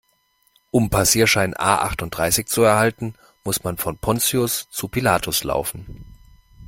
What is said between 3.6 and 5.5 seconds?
man von Pontius zu Pilatus